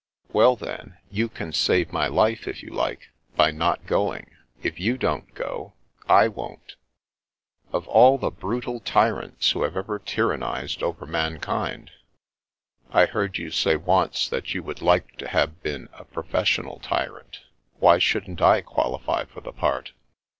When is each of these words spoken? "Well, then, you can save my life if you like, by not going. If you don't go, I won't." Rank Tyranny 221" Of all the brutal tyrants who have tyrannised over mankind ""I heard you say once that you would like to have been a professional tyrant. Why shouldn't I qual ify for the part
"Well, 0.33 0.55
then, 0.55 0.97
you 1.11 1.29
can 1.29 1.53
save 1.53 1.93
my 1.93 2.07
life 2.07 2.47
if 2.47 2.63
you 2.63 2.73
like, 2.73 3.11
by 3.35 3.51
not 3.51 3.85
going. 3.85 4.31
If 4.63 4.79
you 4.79 4.97
don't 4.97 5.31
go, 5.35 5.73
I 6.09 6.27
won't." 6.27 6.73
Rank 7.71 7.83
Tyranny 7.85 7.85
221" 7.85 8.01
Of 8.01 8.01
all 8.01 8.17
the 8.17 8.35
brutal 8.35 8.79
tyrants 8.79 9.51
who 9.51 9.61
have 9.61 9.73
tyrannised 10.05 10.81
over 10.81 11.05
mankind 11.05 11.91
""I 12.91 13.05
heard 13.05 13.37
you 13.37 13.51
say 13.51 13.75
once 13.75 14.27
that 14.27 14.55
you 14.55 14.63
would 14.63 14.81
like 14.81 15.17
to 15.17 15.27
have 15.27 15.61
been 15.61 15.87
a 15.93 16.05
professional 16.05 16.79
tyrant. 16.79 17.41
Why 17.77 17.99
shouldn't 17.99 18.41
I 18.41 18.61
qual 18.61 18.97
ify 18.99 19.27
for 19.29 19.41
the 19.41 19.53
part 19.53 19.91